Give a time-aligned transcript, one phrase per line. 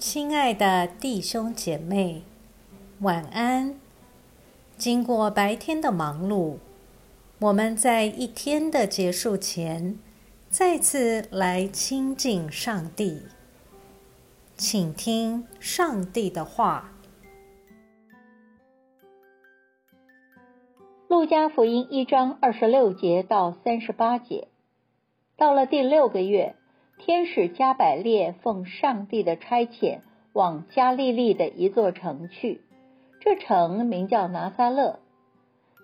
[0.00, 2.22] 亲爱的弟兄姐妹，
[3.00, 3.78] 晚安。
[4.78, 6.56] 经过白天的忙碌，
[7.38, 9.98] 我们在一天的结束前，
[10.48, 13.24] 再次来亲近上帝，
[14.56, 16.92] 请听上帝的话。
[21.08, 24.48] 路加福音一章二十六节到三十八节，
[25.36, 26.56] 到了第六个月。
[27.02, 30.00] 天使加百列奉上帝的差遣，
[30.34, 32.60] 往加利利的一座城去。
[33.20, 34.98] 这城名叫拿撒勒。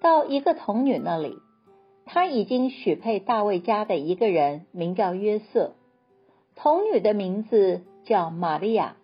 [0.00, 1.36] 到一个童女那里，
[2.06, 5.74] 她已经许配大卫家的一个人，名叫约瑟。
[6.54, 8.96] 童女的名字叫玛利亚。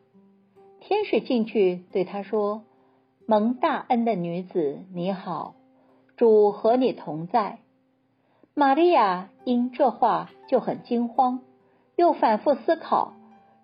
[0.81, 2.63] 天使进去对她说
[3.29, 5.57] ：“蒙大恩的女子，你好，
[6.17, 7.59] 主和你同在。”
[8.57, 11.41] 玛利亚因这话就很惊慌。
[11.99, 13.15] 又反复思考，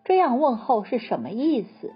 [0.03, 1.93] 这样问候是什么意思？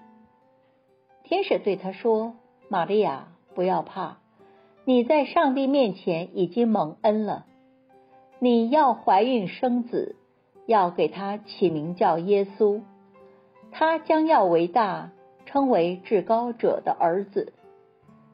[1.24, 2.36] 天使对他说
[2.70, 4.18] ：“玛利亚，不要怕，
[4.84, 7.44] 你在上帝面前已经蒙恩了。
[8.38, 10.14] 你要怀孕生子，
[10.64, 12.82] 要给他起名叫耶稣。
[13.72, 15.10] 他将要为大，
[15.44, 17.52] 称为至高者的儿子。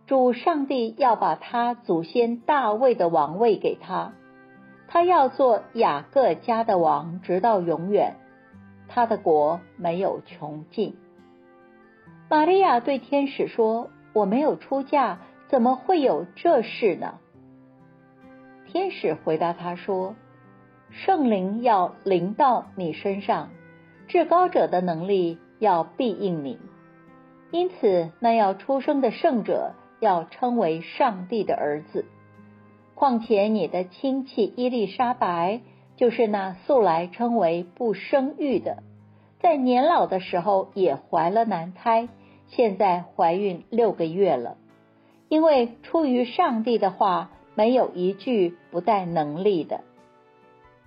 [0.06, 4.12] 主上帝要把他祖先大卫的王位给他。”
[4.94, 8.14] 他要做雅各家的王，直到永远。
[8.86, 10.96] 他的国没有穷尽。
[12.30, 17.18] 玛利亚对天使说：“我没有出嫁，怎么会有这事呢？”
[18.70, 20.14] 天使回答他说
[20.92, 23.50] ：“圣灵要临到你身上，
[24.06, 26.60] 至高者的能力要庇应你，
[27.50, 32.04] 因此那要出生的圣者要称为上帝的儿子。”
[32.94, 35.60] 况且你的亲戚伊丽莎白，
[35.96, 38.82] 就是那素来称为不生育的，
[39.40, 42.08] 在年老的时候也怀了男胎，
[42.48, 44.56] 现在怀孕六个月了。
[45.28, 49.80] 因为出于上帝的话，没有一句不带能力的。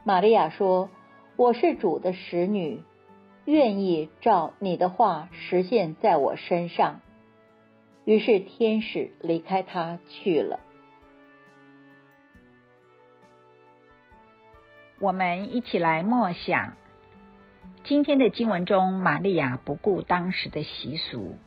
[0.03, 0.90] 玛利亚说
[1.35, 2.81] ：“我是主的使女，
[3.46, 7.01] 愿意照你的话实现在我身上。”
[8.06, 10.62] 于是天使离开他去了。
[15.00, 16.74] 我们一起来默想
[17.84, 21.38] 今天的经文中，玛利亚不顾当时的习俗，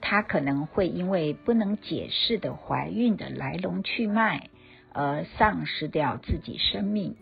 [0.00, 4.50] 她可能会因为不能解释的怀孕的来龙去脉
[4.92, 7.16] 而丧失掉自己生命。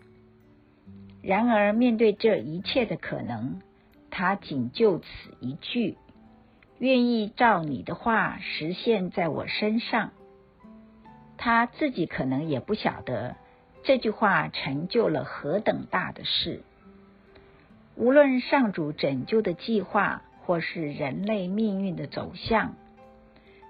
[1.23, 3.59] 然而，面对这一切的可能，
[4.11, 5.07] 她仅就此
[5.39, 5.97] 一句
[6.77, 10.11] ：“愿意照你的话实现在我身上。”
[11.37, 13.35] 她自己可能也不晓得。
[13.83, 16.61] 这句话成就了何等大的事！
[17.95, 22.75] 无论上主拯救的计划，或是人类命运的走向，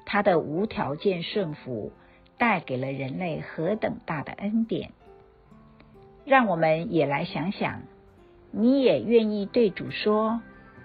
[0.06, 1.94] 他的无条件顺服
[2.38, 4.92] 带给了人类何等大的恩典！
[6.26, 7.84] 让我们也来想想，
[8.52, 10.42] 你也愿意对主说：“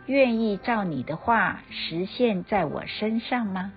[0.06, 3.72] 愿意照你的话实现在我身上吗？”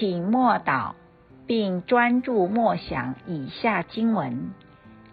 [0.00, 0.94] 请默祷，
[1.46, 4.52] 并专注默想以下经文，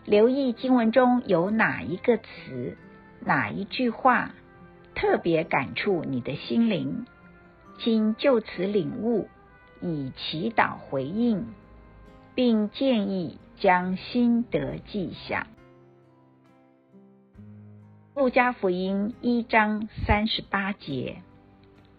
[0.06, 2.78] 留意经文中有哪一个词、
[3.20, 4.32] 哪一句话
[4.96, 7.06] 特别感触你的心灵，
[7.80, 9.28] 请就此领悟，
[9.82, 11.48] 以祈祷回应，
[12.34, 15.48] 并建议将心得记下。
[18.16, 21.18] 路加福音一章三十八节，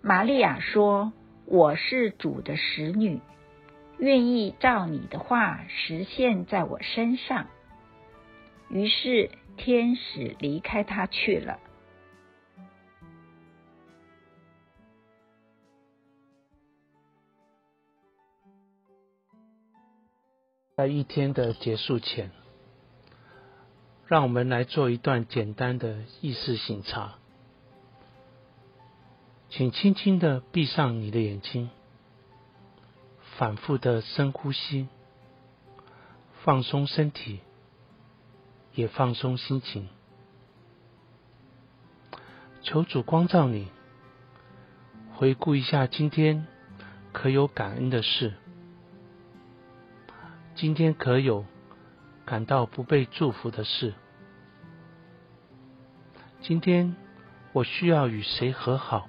[0.01, 1.13] 玛利亚说。
[1.51, 3.23] 我是主的使女，
[3.99, 7.47] 愿意照你的话实现在我身上。
[8.69, 11.59] 于是天使离开他去了。
[20.77, 22.31] 在一天的结束前，
[24.07, 27.15] 让我们来做一段简单的意识醒察。
[29.51, 31.71] 请轻轻的闭上你的眼睛，
[33.39, 34.89] 反复的深呼吸，
[36.45, 37.41] 放松身体，
[38.75, 39.89] 也放松心情。
[42.61, 43.69] 求主光照你，
[45.15, 46.47] 回顾一下今天
[47.13, 48.35] 可有感恩的事，
[50.55, 51.47] 今天可有
[52.27, 53.95] 感到不被祝福的事，
[56.43, 56.95] 今天
[57.55, 59.09] 我需要与谁和好？